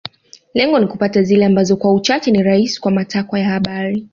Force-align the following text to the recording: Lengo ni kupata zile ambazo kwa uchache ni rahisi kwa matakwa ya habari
Lengo 0.53 0.79
ni 0.79 0.87
kupata 0.87 1.23
zile 1.23 1.45
ambazo 1.45 1.75
kwa 1.77 1.93
uchache 1.93 2.31
ni 2.31 2.43
rahisi 2.43 2.81
kwa 2.81 2.91
matakwa 2.91 3.39
ya 3.39 3.49
habari 3.49 4.07